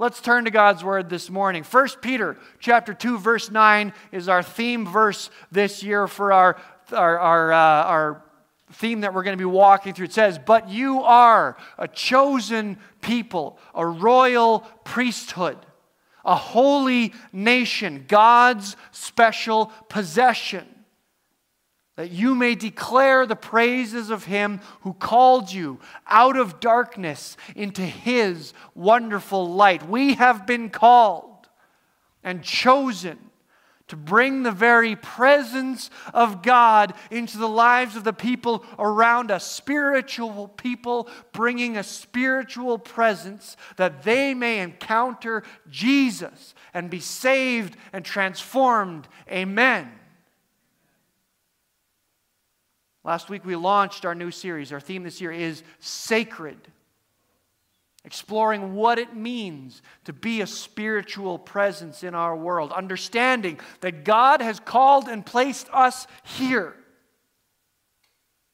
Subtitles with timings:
[0.00, 1.62] let's turn to God's word this morning.
[1.62, 6.56] 1 Peter chapter 2 verse 9 is our theme verse this year for our
[6.90, 8.22] our our, uh, our
[8.72, 10.06] theme that we're going to be walking through.
[10.06, 15.58] It says, "But you are a chosen people, a royal priesthood,
[16.24, 20.66] a holy nation, God's special possession."
[22.00, 27.82] That you may declare the praises of him who called you out of darkness into
[27.82, 29.86] his wonderful light.
[29.86, 31.46] We have been called
[32.24, 33.18] and chosen
[33.88, 39.44] to bring the very presence of God into the lives of the people around us,
[39.44, 48.06] spiritual people bringing a spiritual presence that they may encounter Jesus and be saved and
[48.06, 49.06] transformed.
[49.30, 49.99] Amen.
[53.02, 54.72] Last week we launched our new series.
[54.72, 56.58] Our theme this year is Sacred,
[58.04, 64.42] exploring what it means to be a spiritual presence in our world, understanding that God
[64.42, 66.74] has called and placed us here,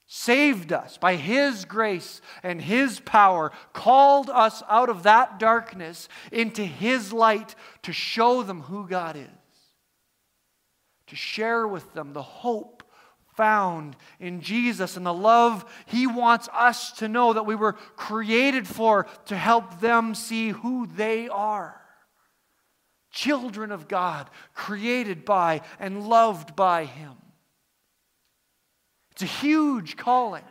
[0.06, 6.64] saved us by His grace and His power, called us out of that darkness into
[6.64, 9.26] His light to show them who God is,
[11.08, 12.75] to share with them the hope
[13.36, 18.66] found in Jesus and the love He wants us to know that we were created
[18.66, 21.80] for to help them see who they are.
[23.10, 27.14] Children of God, created by and loved by Him.
[29.12, 30.44] It's a huge calling.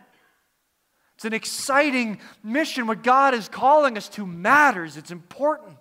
[1.15, 2.87] It's an exciting mission.
[2.87, 4.97] What God is calling us to matters.
[4.97, 5.77] It's important.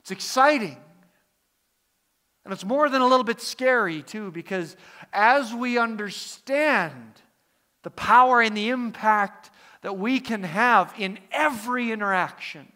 [0.00, 0.78] It's exciting.
[2.46, 4.76] And it's more than a little bit scary, too, because
[5.12, 7.20] as we understand
[7.82, 9.50] the power and the impact
[9.82, 12.70] that we can have in every interaction,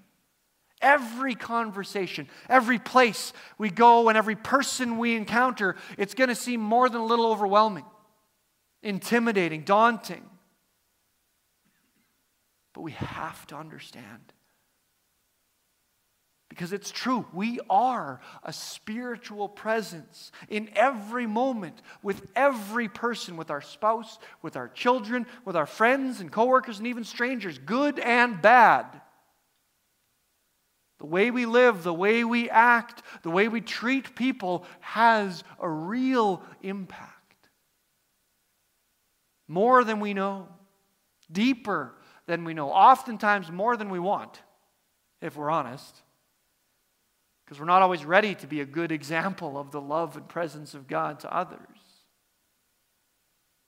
[0.82, 6.60] every conversation, every place we go, and every person we encounter, it's going to seem
[6.60, 7.84] more than a little overwhelming,
[8.82, 10.28] intimidating, daunting.
[12.74, 14.32] But we have to understand
[16.50, 17.24] because it's true.
[17.32, 24.56] We are a spiritual presence in every moment, with every person, with our spouse, with
[24.56, 29.00] our children, with our friends and coworkers, and even strangers, good and bad.
[30.98, 35.68] The way we live, the way we act, the way we treat people has a
[35.68, 37.14] real impact.
[39.46, 40.48] More than we know,
[41.30, 41.94] deeper
[42.26, 44.42] than we know, oftentimes more than we want,
[45.22, 46.02] if we're honest
[47.50, 50.72] because we're not always ready to be a good example of the love and presence
[50.72, 51.58] of God to others.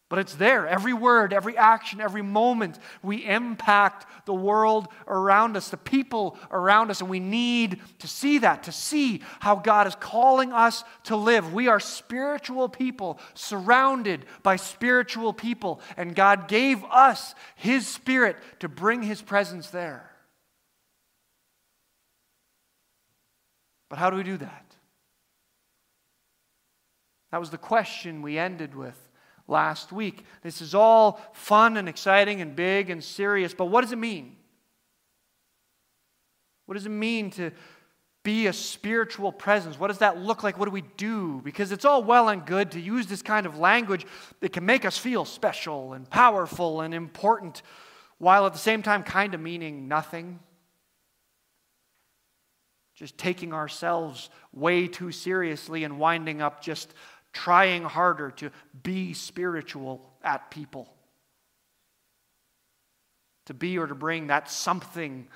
[0.08, 0.68] But it's there.
[0.68, 6.92] Every word, every action, every moment, we impact the world around us, the people around
[6.92, 11.16] us, and we need to see that, to see how God is calling us to
[11.16, 11.52] live.
[11.52, 18.68] We are spiritual people surrounded by spiritual people, and God gave us His Spirit to
[18.68, 20.11] bring His presence there.
[23.92, 24.64] But how do we do that?
[27.30, 28.96] That was the question we ended with
[29.46, 30.24] last week.
[30.42, 34.36] This is all fun and exciting and big and serious, but what does it mean?
[36.64, 37.50] What does it mean to
[38.22, 39.78] be a spiritual presence?
[39.78, 40.58] What does that look like?
[40.58, 41.42] What do we do?
[41.44, 44.06] Because it's all well and good to use this kind of language
[44.40, 47.60] that can make us feel special and powerful and important,
[48.16, 50.40] while at the same time kind of meaning nothing
[53.02, 56.94] just taking ourselves way too seriously and winding up just
[57.32, 58.48] trying harder to
[58.84, 60.88] be spiritual at people.
[63.46, 65.26] To be or to bring that something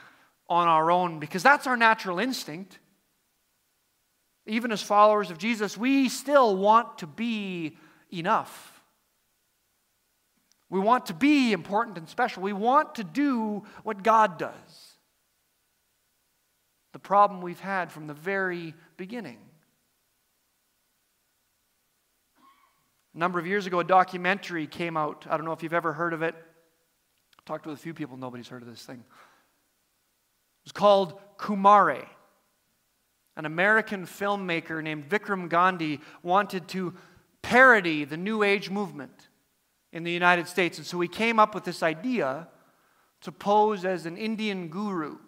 [0.49, 2.79] on our own, because that's our natural instinct.
[4.47, 7.77] Even as followers of Jesus, we still want to be
[8.13, 8.81] enough.
[10.71, 12.45] We want to be important and special.
[12.45, 14.96] We want to do what God does
[16.97, 19.37] the problem we've had from the very beginning.
[23.15, 25.27] A number of years ago, a documentary came out.
[25.29, 26.35] I don't know if you've ever heard of it.
[26.35, 28.97] I've talked with a few people, nobody's heard of this thing.
[28.97, 29.05] It
[30.65, 32.07] was called Kumare.
[33.37, 36.95] An American filmmaker named Vikram Gandhi wanted to
[37.43, 39.29] parody the New Age movement
[39.93, 40.79] in the United States.
[40.79, 42.49] And so he came up with this idea
[43.21, 45.19] to pose as an Indian guru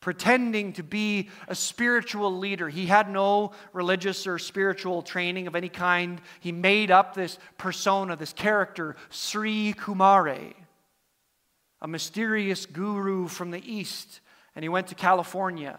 [0.00, 2.68] pretending to be a spiritual leader.
[2.68, 6.20] He had no religious or spiritual training of any kind.
[6.40, 10.54] He made up this persona, this character, Sri Kumare,
[11.80, 14.20] a mysterious guru from the East.
[14.54, 15.78] and he went to California.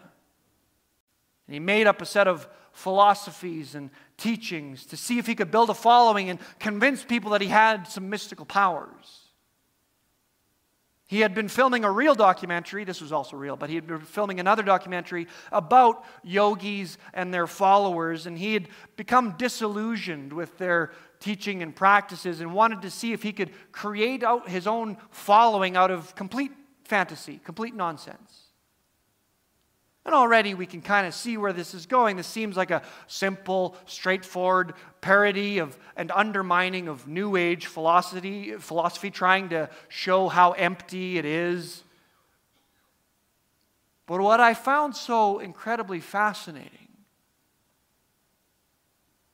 [1.46, 5.50] And he made up a set of philosophies and teachings to see if he could
[5.50, 9.19] build a following and convince people that he had some mystical powers.
[11.10, 13.98] He had been filming a real documentary, this was also real, but he had been
[13.98, 20.92] filming another documentary about yogis and their followers, and he had become disillusioned with their
[21.18, 25.76] teaching and practices and wanted to see if he could create out his own following
[25.76, 26.52] out of complete
[26.84, 28.49] fantasy, complete nonsense.
[30.06, 32.16] And already we can kind of see where this is going.
[32.16, 39.10] This seems like a simple, straightforward parody of and undermining of New Age philosophy, philosophy
[39.10, 41.84] trying to show how empty it is.
[44.06, 46.88] But what I found so incredibly fascinating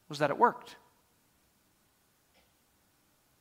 [0.08, 0.76] was that it worked.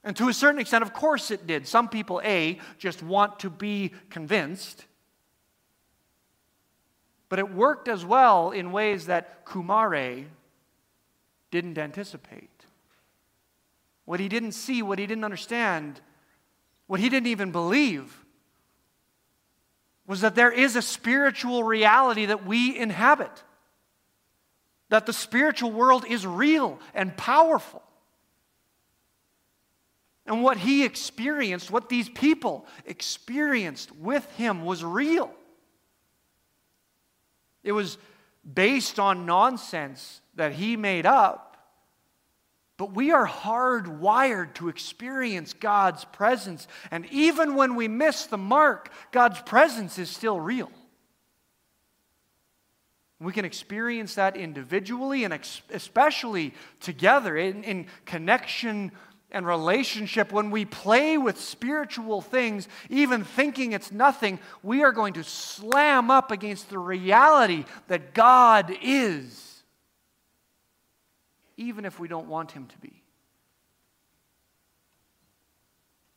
[0.04, 1.68] And to a certain extent, of course it did.
[1.68, 4.86] Some people, A, just want to be convinced.
[7.36, 10.24] But it worked as well in ways that Kumare
[11.52, 12.66] didn't anticipate.
[14.06, 16.00] What he didn't see, what he didn't understand,
[16.88, 18.24] what he didn't even believe
[20.08, 23.44] was that there is a spiritual reality that we inhabit.
[24.88, 27.84] That the spiritual world is real and powerful.
[30.26, 35.36] And what he experienced, what these people experienced with him, was real.
[37.66, 37.98] It was
[38.54, 41.58] based on nonsense that he made up.
[42.78, 46.68] But we are hardwired to experience God's presence.
[46.92, 50.72] And even when we miss the mark, God's presence is still real.
[53.20, 55.40] We can experience that individually and
[55.72, 58.92] especially together in, in connection
[59.36, 65.12] and relationship, when we play with spiritual things, even thinking it's nothing, we are going
[65.16, 69.62] to slam up against the reality that God is,
[71.58, 73.04] even if we don't want Him to be.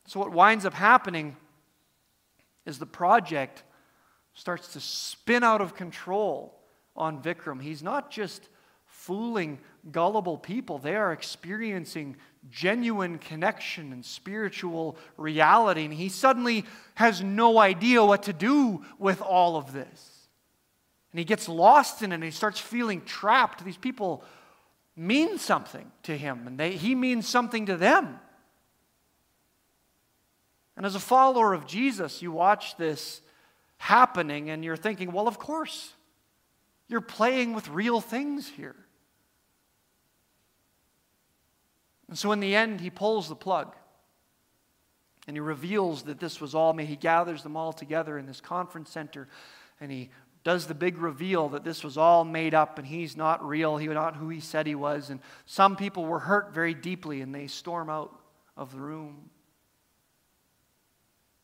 [0.07, 1.37] So, what winds up happening
[2.67, 3.65] is the project
[4.33, 6.57] starts to spin out of control
[6.95, 7.61] on Vikram.
[7.61, 8.49] He's not just
[8.87, 9.59] fooling
[9.91, 12.17] gullible people, they are experiencing
[12.51, 15.85] genuine connection and spiritual reality.
[15.85, 16.65] And he suddenly
[16.95, 20.29] has no idea what to do with all of this.
[21.13, 23.65] And he gets lost in it and he starts feeling trapped.
[23.65, 24.25] These people
[24.97, 28.19] mean something to him, and they, he means something to them.
[30.77, 33.21] And as a follower of Jesus, you watch this
[33.79, 35.93] happening and you're thinking, well, of course,
[36.89, 38.77] you're playing with real things here.
[42.09, 43.75] And so in the end, he pulls the plug.
[45.27, 46.87] And he reveals that this was all me.
[46.87, 49.29] He gathers them all together in this conference center
[49.81, 50.11] and he
[50.45, 53.91] does the big reveal that this was all made up and he's not real, he's
[53.91, 55.11] not who he said he was.
[55.11, 58.19] And some people were hurt very deeply and they storm out
[58.57, 59.31] of the room.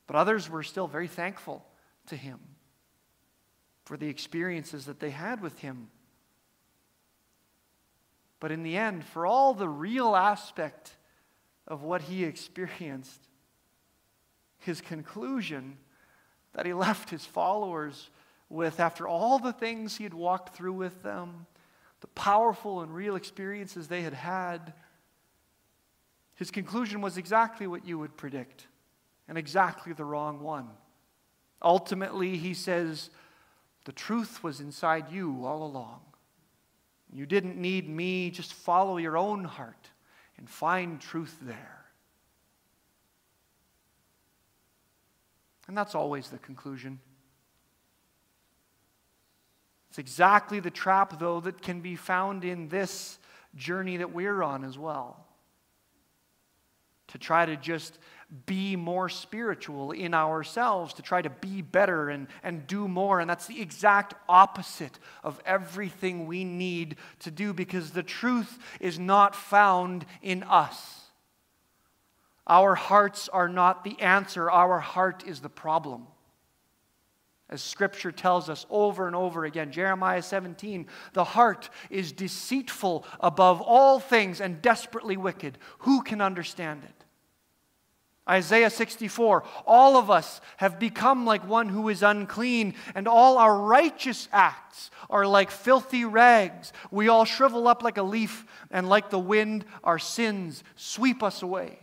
[0.07, 1.65] But others were still very thankful
[2.07, 2.39] to him
[3.85, 5.89] for the experiences that they had with him
[8.41, 10.97] but in the end, for all the real aspect
[11.67, 13.29] of what he experienced,
[14.59, 15.79] his conclusion
[16.53, 18.11] that he left his followers
[18.49, 21.47] with after all the things he had walked through with them,
[22.01, 24.75] the powerful and real experiences they had had,
[26.35, 28.67] his conclusion was exactly what you would predict
[29.29, 30.69] and exactly the wrong one.
[31.63, 33.11] Ultimately, he says,
[33.85, 36.01] the truth was inside you all along.
[37.15, 39.89] You didn't need me, just follow your own heart
[40.37, 41.85] and find truth there.
[45.69, 46.99] And that's always the conclusion.
[49.91, 53.21] It's exactly the trap, though, that can be found in this
[53.55, 55.24] journey that we're on as well.
[57.15, 58.01] To try to just
[58.47, 63.21] be more spiritual in ourselves, to try to be better and, and do more.
[63.21, 68.99] And that's the exact opposite of everything we need to do because the truth is
[68.99, 71.03] not found in us.
[72.49, 76.09] Our hearts are not the answer, our heart is the problem.
[77.49, 83.61] As scripture tells us over and over again, Jeremiah 17, the heart is deceitful above
[83.61, 85.59] all things and desperately wicked.
[85.81, 87.04] Who can understand it?
[88.29, 93.57] Isaiah 64 All of us have become like one who is unclean, and all our
[93.57, 96.73] righteous acts are like filthy rags.
[96.91, 101.43] We all shrivel up like a leaf, and like the wind, our sins sweep us
[101.43, 101.79] away.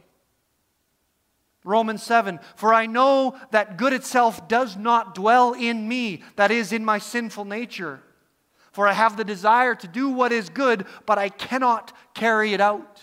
[1.63, 6.71] Romans 7 For I know that good itself does not dwell in me, that is,
[6.71, 8.01] in my sinful nature.
[8.71, 12.62] For I have the desire to do what is good, but I cannot carry it
[12.62, 13.01] out.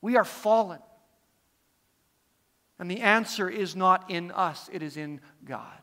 [0.00, 0.80] We are fallen.
[2.78, 5.80] And the answer is not in us, it is in God.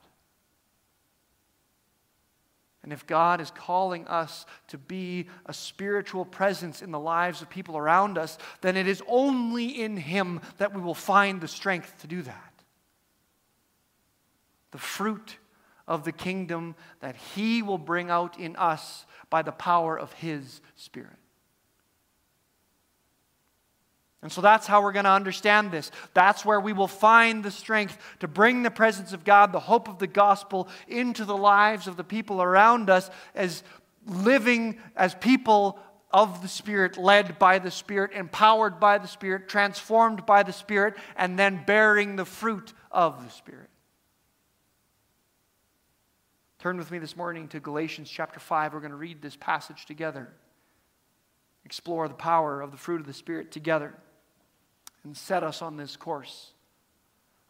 [2.83, 7.49] And if God is calling us to be a spiritual presence in the lives of
[7.49, 12.01] people around us, then it is only in Him that we will find the strength
[12.01, 12.53] to do that.
[14.71, 15.37] The fruit
[15.87, 20.59] of the kingdom that He will bring out in us by the power of His
[20.75, 21.22] Spirit.
[24.23, 25.91] And so that's how we're going to understand this.
[26.13, 29.89] That's where we will find the strength to bring the presence of God, the hope
[29.89, 33.63] of the gospel, into the lives of the people around us as
[34.07, 35.77] living as people
[36.09, 40.95] of the Spirit, led by the Spirit, empowered by the Spirit, transformed by the Spirit,
[41.17, 43.69] and then bearing the fruit of the Spirit.
[46.59, 48.73] Turn with me this morning to Galatians chapter 5.
[48.73, 50.31] We're going to read this passage together,
[51.65, 53.93] explore the power of the fruit of the Spirit together
[55.03, 56.51] and set us on this course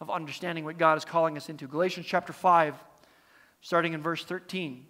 [0.02, 1.68] of understanding what God is calling us into.
[1.68, 2.76] Galatians chapter 5,
[3.62, 4.86] starting in verse 13.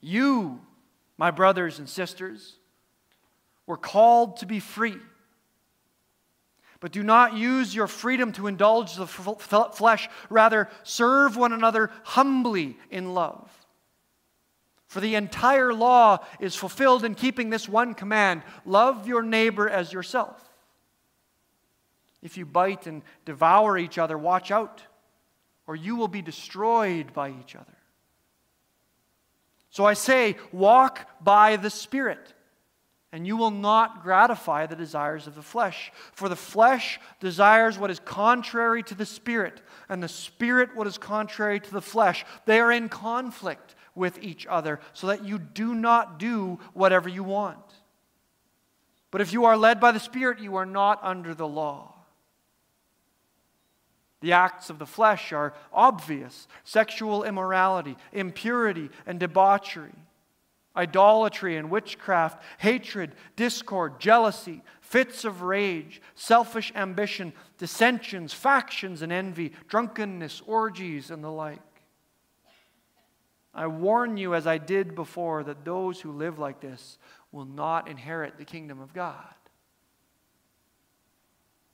[0.00, 0.60] You,
[1.16, 2.56] my brothers and sisters,
[3.66, 4.96] were called to be free.
[6.80, 10.08] But do not use your freedom to indulge the flesh.
[10.30, 13.50] Rather, serve one another humbly in love.
[14.86, 19.92] For the entire law is fulfilled in keeping this one command love your neighbor as
[19.92, 20.47] yourself.
[22.22, 24.82] If you bite and devour each other, watch out,
[25.66, 27.76] or you will be destroyed by each other.
[29.70, 32.34] So I say, walk by the Spirit,
[33.12, 35.92] and you will not gratify the desires of the flesh.
[36.12, 40.98] For the flesh desires what is contrary to the Spirit, and the Spirit what is
[40.98, 42.24] contrary to the flesh.
[42.46, 47.22] They are in conflict with each other, so that you do not do whatever you
[47.22, 47.58] want.
[49.10, 51.94] But if you are led by the Spirit, you are not under the law.
[54.20, 59.94] The acts of the flesh are obvious sexual immorality, impurity, and debauchery,
[60.76, 69.52] idolatry and witchcraft, hatred, discord, jealousy, fits of rage, selfish ambition, dissensions, factions, and envy,
[69.68, 71.60] drunkenness, orgies, and the like.
[73.54, 76.98] I warn you, as I did before, that those who live like this
[77.32, 79.34] will not inherit the kingdom of God.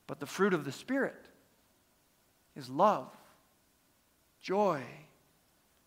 [0.06, 1.26] But the fruit of the Spirit
[2.56, 3.11] is love,
[4.40, 4.82] joy,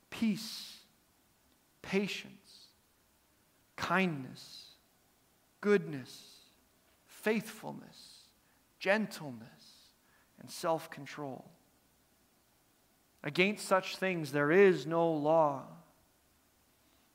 [0.09, 0.77] peace,
[1.81, 2.67] patience,
[3.75, 4.71] kindness,
[5.62, 6.24] goodness,
[7.05, 8.24] faithfulness,
[8.79, 9.47] gentleness,
[10.39, 11.45] and self control.
[13.24, 15.63] Against such things there is no law.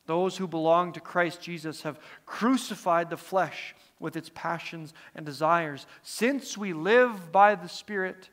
[0.07, 5.87] Those who belong to Christ Jesus have crucified the flesh with its passions and desires.
[6.03, 8.29] Since we live by the Spirit,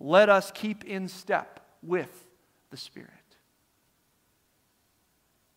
[0.00, 2.10] let us keep in step with
[2.70, 3.10] the Spirit.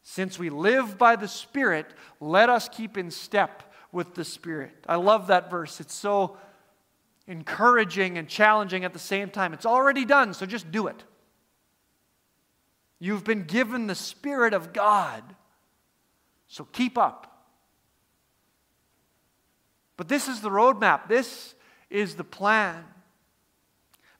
[0.03, 1.87] Since we live by the Spirit,
[2.19, 4.75] let us keep in step with the Spirit.
[4.87, 5.79] I love that verse.
[5.79, 6.37] It's so
[7.25, 9.53] encouraging and challenging at the same time.
[9.53, 11.03] It's already done, so just do it.
[12.99, 15.23] You've been given the Spirit of God,
[16.47, 17.45] so keep up.
[19.95, 21.55] But this is the roadmap, this
[21.89, 22.83] is the plan.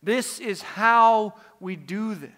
[0.04, 2.32] This is how we do this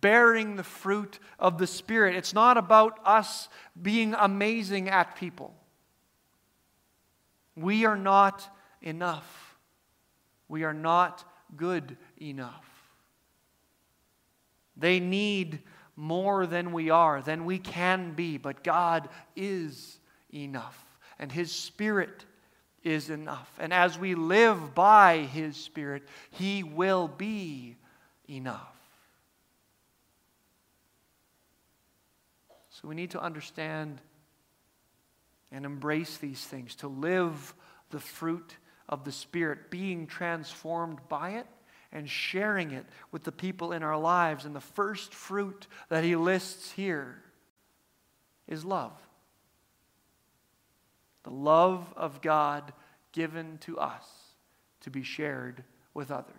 [0.00, 2.16] bearing the fruit of the Spirit.
[2.16, 3.48] It's not about us
[3.80, 5.54] being amazing at people.
[7.54, 8.48] We are not
[8.80, 9.56] enough.
[10.48, 11.24] We are not
[11.56, 12.66] good enough.
[14.76, 15.60] They need
[15.94, 19.98] more than we are, than we can be, but God is
[20.34, 20.84] enough.
[21.18, 22.24] And His Spirit
[22.84, 23.50] is enough.
[23.58, 27.76] And as we live by His Spirit, He will be
[28.28, 28.76] enough.
[32.70, 34.00] So we need to understand
[35.50, 37.54] and embrace these things, to live
[37.90, 38.56] the fruit
[38.88, 41.46] of the Spirit, being transformed by it
[41.92, 44.46] and sharing it with the people in our lives.
[44.46, 47.22] And the first fruit that He lists here
[48.48, 48.92] is love
[51.24, 52.72] the love of God
[53.12, 54.04] given to us
[54.80, 55.64] to be shared
[55.94, 56.34] with others.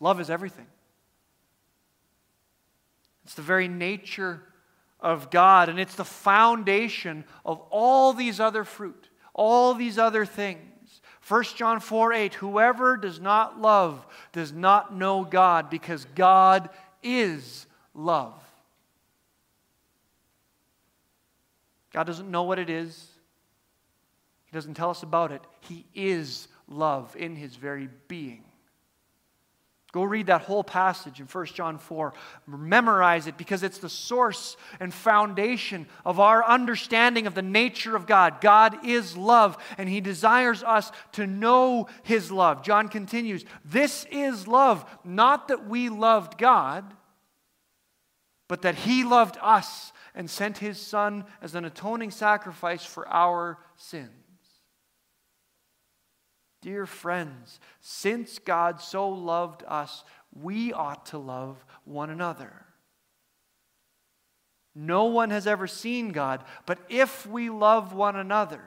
[0.00, 0.66] Love is everything.
[3.24, 4.42] It's the very nature
[5.00, 10.62] of God, and it's the foundation of all these other fruit, all these other things.
[11.26, 16.70] 1 John 4 8, whoever does not love does not know God because God
[17.02, 18.40] is love.
[21.98, 23.08] God doesn't know what it is,
[24.44, 25.42] He doesn't tell us about it.
[25.62, 28.44] He is love in His very being.
[29.90, 32.14] Go read that whole passage in 1 John 4.
[32.46, 38.06] Memorize it because it's the source and foundation of our understanding of the nature of
[38.06, 38.40] God.
[38.40, 42.62] God is love, and He desires us to know His love.
[42.62, 46.84] John continues This is love, not that we loved God,
[48.46, 53.56] but that He loved us and sent His Son as an atoning sacrifice for our
[53.76, 54.10] sins.
[56.60, 62.66] Dear friends, since God so loved us, we ought to love one another.
[64.74, 68.62] No one has ever seen God, but if we love one another,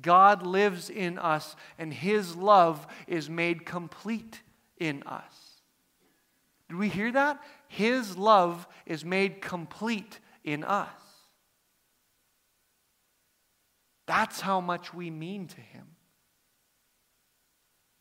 [0.00, 4.40] God lives in us and his love is made complete
[4.78, 5.60] in us.
[6.70, 7.42] Did we hear that?
[7.66, 10.20] His love is made complete
[10.52, 10.88] in us.
[14.06, 15.86] That's how much we mean to him.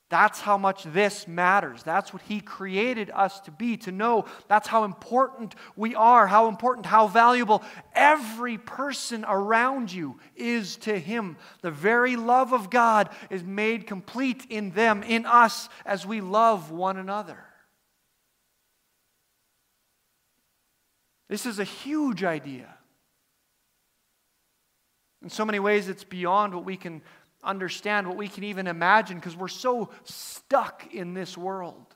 [0.09, 1.83] That's how much this matters.
[1.83, 4.23] That's what He created us to be, to know.
[4.47, 7.61] That's how important we are, how important, how valuable
[7.93, 11.35] every person around you is to Him.
[11.61, 16.71] The very love of God is made complete in them, in us, as we love
[16.71, 17.46] one another.
[21.29, 22.73] This is a huge idea.
[25.21, 27.01] In so many ways, it's beyond what we can
[27.43, 31.95] understand, what we can even imagine, because we're so stuck in this world.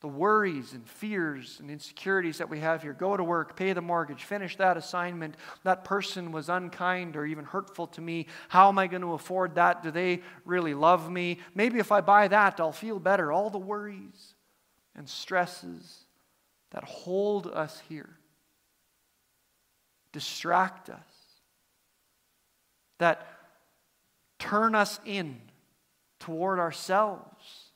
[0.00, 3.80] The worries and fears and insecurities that we have here go to work, pay the
[3.80, 5.36] mortgage, finish that assignment.
[5.62, 8.26] That person was unkind or even hurtful to me.
[8.48, 9.82] How am I going to afford that?
[9.82, 11.38] Do they really love me?
[11.54, 13.32] Maybe if I buy that, I'll feel better.
[13.32, 14.34] All the worries
[14.94, 16.03] and stresses
[16.74, 18.10] that hold us here,
[20.12, 21.00] distract us
[22.98, 23.26] that
[24.38, 25.40] turn us in
[26.20, 27.70] toward ourselves,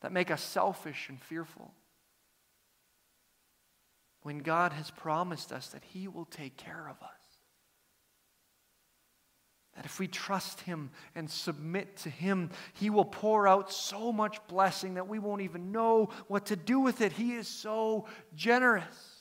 [0.00, 1.72] that make us selfish and fearful.
[4.22, 7.19] When God has promised us that He will take care of us.
[9.76, 14.38] That if we trust Him and submit to Him, He will pour out so much
[14.48, 17.12] blessing that we won't even know what to do with it.
[17.12, 19.20] He is so generous.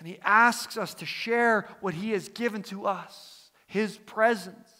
[0.00, 4.72] And he asks us to share what he has given to us, his presence.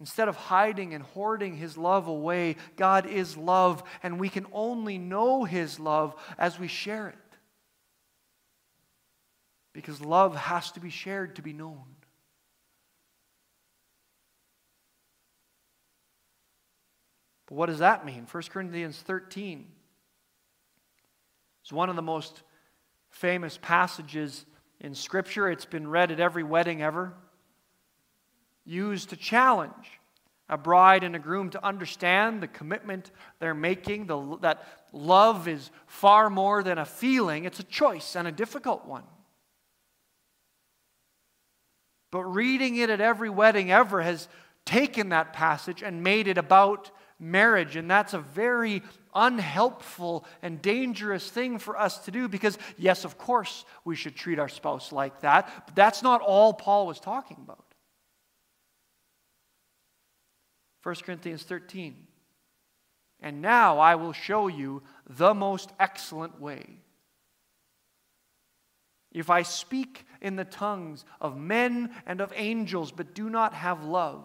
[0.00, 4.98] Instead of hiding and hoarding his love away, God is love, and we can only
[4.98, 7.38] know his love as we share it.
[9.72, 11.84] Because love has to be shared to be known.
[17.54, 18.26] What does that mean?
[18.30, 19.66] 1 Corinthians 13
[21.64, 22.42] is one of the most
[23.10, 24.44] famous passages
[24.80, 25.48] in Scripture.
[25.50, 27.14] It's been read at every wedding ever.
[28.64, 30.00] Used to challenge
[30.48, 35.70] a bride and a groom to understand the commitment they're making, the, that love is
[35.86, 39.04] far more than a feeling, it's a choice and a difficult one.
[42.10, 44.28] But reading it at every wedding ever has
[44.64, 47.76] taken that passage and made it about marriage.
[47.76, 48.82] And that's a very
[49.14, 54.38] unhelpful and dangerous thing for us to do because, yes, of course, we should treat
[54.38, 57.74] our spouse like that, but that's not all Paul was talking about.
[60.82, 62.06] 1 Corinthians 13.
[63.20, 66.78] And now I will show you the most excellent way.
[69.10, 73.84] If I speak in the tongues of men and of angels, but do not have
[73.84, 74.24] love,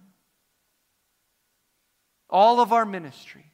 [2.31, 3.45] all of our ministry,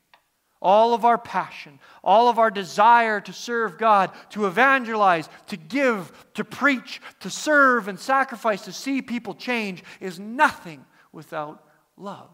[0.62, 6.12] all of our passion, all of our desire to serve God, to evangelize, to give,
[6.36, 11.64] to preach, to serve and sacrifice, to see people change is nothing without
[11.96, 12.30] love.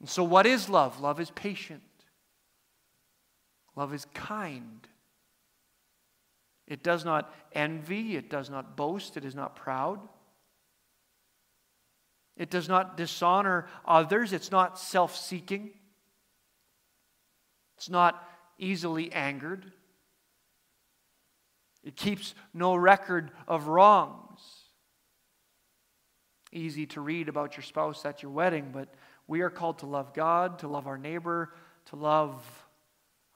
[0.00, 1.00] And so, what is love?
[1.00, 1.82] Love is patient,
[3.76, 4.86] love is kind,
[6.66, 10.00] It does not envy, it does not boast, it is not proud.
[12.36, 15.70] It does not dishonor others, it's not self seeking,
[17.76, 18.22] it's not
[18.58, 19.70] easily angered.
[21.84, 24.40] It keeps no record of wrongs.
[26.50, 28.94] Easy to read about your spouse at your wedding, but
[29.26, 31.52] we are called to love God, to love our neighbor,
[31.86, 32.42] to love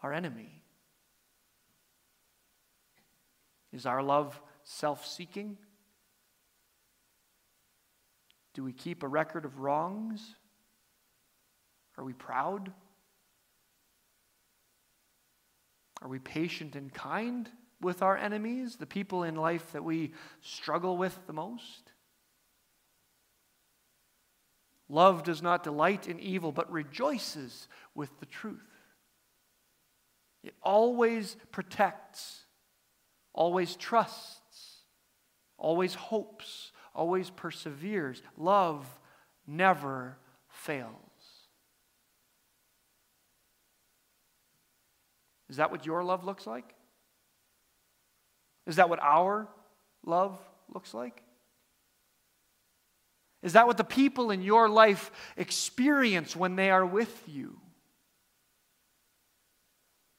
[0.03, 0.63] our enemy.
[3.73, 5.59] Is our love self seeking?
[8.55, 10.35] Do we keep a record of wrongs?
[11.97, 12.73] Are we proud?
[16.01, 17.49] Are we patient and kind
[17.81, 21.93] with our enemies, the people in life that we struggle with the most?
[24.89, 28.59] Love does not delight in evil, but rejoices with the truth.
[30.43, 32.45] It always protects,
[33.35, 34.77] always trusts,
[35.59, 38.21] always hopes, always perseveres.
[38.37, 38.85] Love
[39.47, 40.93] never fails.
[45.49, 46.75] Is that what your love looks like?
[48.67, 49.49] Is that what our
[50.05, 50.37] love
[50.75, 51.23] looks like?
[53.43, 57.61] Is that what the people in your life experience when they are with you?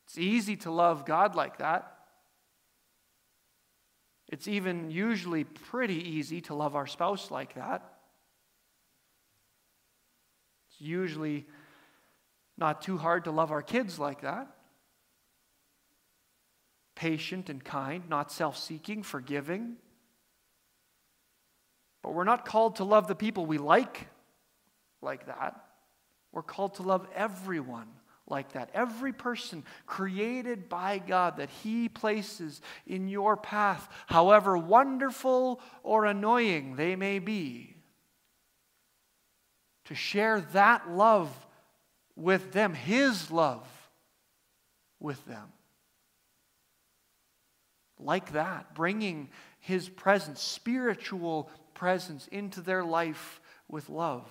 [0.07, 1.98] It's easy to love God like that.
[4.29, 7.81] It's even usually pretty easy to love our spouse like that.
[10.69, 11.47] It's usually
[12.55, 14.47] not too hard to love our kids like that.
[16.93, 19.77] Patient and kind, not self seeking, forgiving.
[22.03, 24.07] But we're not called to love the people we like
[25.01, 25.59] like that.
[26.31, 27.87] We're called to love everyone
[28.29, 28.69] like that.
[28.73, 36.75] Every person created by God that He places in your path, however wonderful or annoying
[36.75, 37.75] they may be,
[39.85, 41.29] to share that love
[42.15, 43.67] with them, His love
[44.99, 45.51] with them.
[47.97, 54.27] Like that, bringing His presence, spiritual presence into their life with love.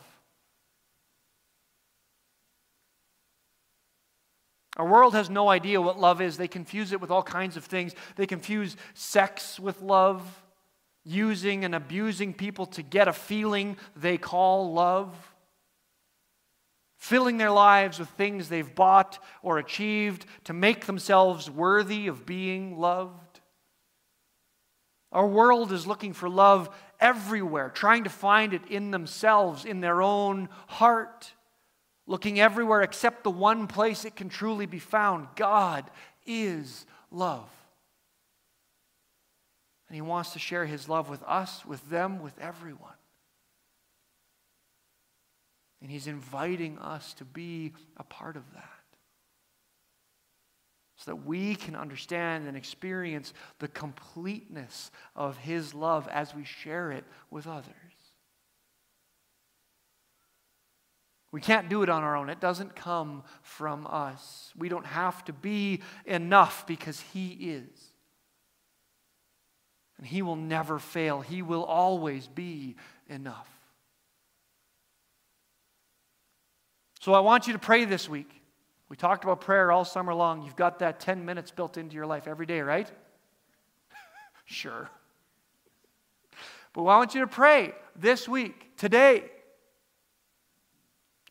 [4.79, 6.37] Our world has no idea what love is.
[6.37, 7.95] They confuse it with all kinds of things.
[8.15, 10.43] They confuse sex with love,
[11.05, 15.15] using and abusing people to get a feeling they call love,
[16.97, 22.79] filling their lives with things they've bought or achieved to make themselves worthy of being
[22.79, 23.41] loved.
[25.11, 26.69] Our world is looking for love
[27.01, 31.33] everywhere, trying to find it in themselves, in their own heart,
[32.09, 35.29] looking everywhere except the one place it can truly be found.
[35.37, 35.89] God
[36.27, 37.49] is love.
[39.89, 42.91] And He wants to share His love with us, with them, with everyone.
[45.81, 48.65] And He's inviting us to be a part of that
[50.97, 56.91] so that we can understand and experience the completeness of His love as we share
[56.91, 57.75] it with others.
[61.31, 62.31] We can't do it on our own.
[62.31, 64.53] It doesn't come from us.
[64.57, 67.93] We don't have to be enough because He is.
[69.99, 72.77] And He will never fail, He will always be
[73.09, 73.49] enough.
[77.01, 78.31] So I want you to pray this week.
[78.89, 80.43] We talked about prayer all summer long.
[80.43, 82.91] You've got that 10 minutes built into your life every day, right?
[84.47, 84.91] sure.
[86.73, 89.25] But I want you to pray this week, today.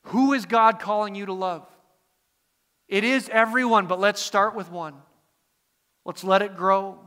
[0.08, 1.68] Who is God calling you to love?
[2.88, 4.96] It is everyone, but let's start with one.
[6.06, 7.00] Let's let it grow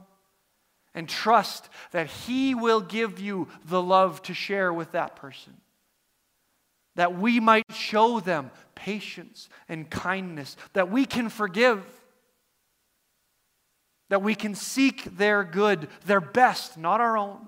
[0.95, 5.55] and trust that He will give you the love to share with that person
[6.97, 11.83] that we might show them patience and kindness, that we can forgive,
[14.09, 17.39] that we can seek their good, their best, not our own,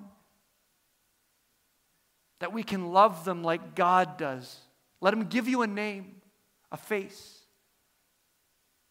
[2.41, 4.59] that we can love them like God does.
[5.03, 6.15] Let Him give you a name,
[6.71, 7.41] a face.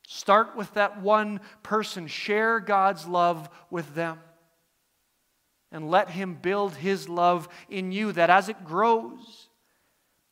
[0.06, 4.20] Start with that one person, share God's love with them.
[5.72, 9.48] And let Him build His love in you, that as it grows,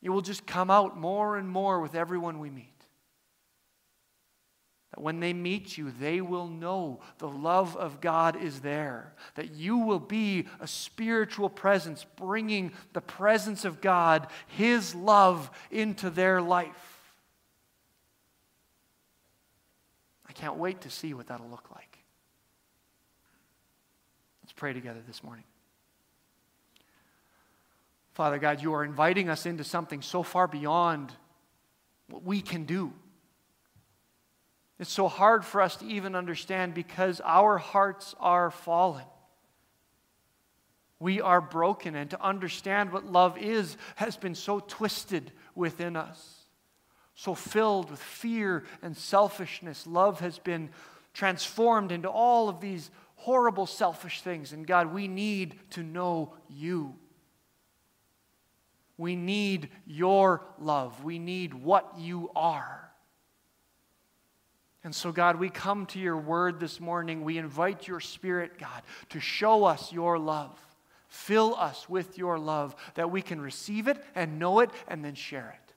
[0.02, 2.79] it will just come out more and more with everyone we meet.
[5.00, 9.14] When they meet you, they will know the love of God is there.
[9.36, 16.10] That you will be a spiritual presence, bringing the presence of God, His love, into
[16.10, 17.14] their life.
[20.28, 22.00] I can't wait to see what that'll look like.
[24.44, 25.46] Let's pray together this morning.
[28.16, 31.14] Father God, you are inviting us into something so far beyond
[32.10, 32.92] what we can do.
[34.80, 39.06] It's so hard for us to even understand because our hearts are fallen.
[41.02, 46.44] We are broken, and to understand what love is has been so twisted within us,
[47.16, 49.88] so filled with fear and selfishness.
[49.88, 50.70] Love has been
[51.14, 54.54] transformed into all of these horrible, selfish things.
[54.54, 56.96] And God, we need to know you.
[58.98, 61.04] We need your love.
[61.04, 62.89] We need what you are.
[64.84, 67.24] And so, God, we come to your word this morning.
[67.24, 70.58] We invite your spirit, God, to show us your love.
[71.10, 75.16] Fill us with your love that we can receive it and know it and then
[75.16, 75.74] share it.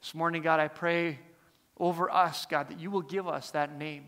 [0.00, 1.18] This morning, God, I pray
[1.78, 4.06] over us, God, that you will give us that name,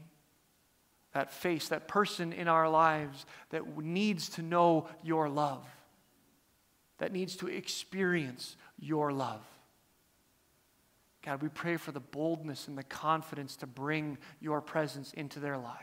[1.12, 5.64] that face, that person in our lives that needs to know your love,
[6.98, 9.44] that needs to experience your love.
[11.24, 15.58] God, we pray for the boldness and the confidence to bring your presence into their
[15.58, 15.76] lives.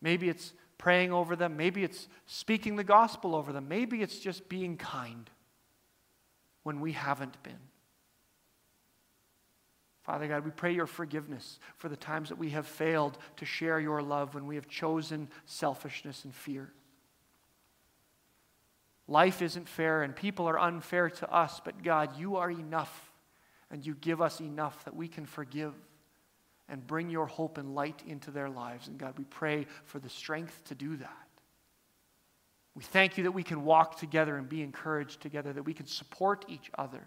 [0.00, 1.56] Maybe it's praying over them.
[1.56, 3.68] Maybe it's speaking the gospel over them.
[3.68, 5.28] Maybe it's just being kind
[6.62, 7.58] when we haven't been.
[10.02, 13.80] Father God, we pray your forgiveness for the times that we have failed to share
[13.80, 16.70] your love when we have chosen selfishness and fear.
[19.06, 23.12] Life isn't fair and people are unfair to us, but God, you are enough
[23.70, 25.74] and you give us enough that we can forgive
[26.68, 28.88] and bring your hope and light into their lives.
[28.88, 31.28] And God, we pray for the strength to do that.
[32.74, 35.86] We thank you that we can walk together and be encouraged together, that we can
[35.86, 37.02] support each other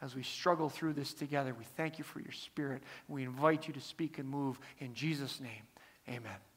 [0.00, 1.54] as we struggle through this together.
[1.54, 2.82] We thank you for your spirit.
[3.08, 5.66] We invite you to speak and move in Jesus' name.
[6.08, 6.47] Amen.